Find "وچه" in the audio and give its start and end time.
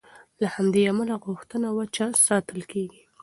1.77-2.05